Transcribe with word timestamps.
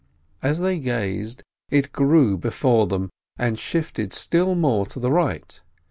As 0.41 0.57
they 0.61 0.79
gazed 0.79 1.43
it 1.69 1.91
grew 1.93 2.35
before 2.35 2.87
them, 2.87 3.11
and 3.37 3.59
shifted 3.59 4.11
still 4.13 4.55
more 4.55 4.87
to 4.87 4.99
the 4.99 5.11
right. 5.11 5.61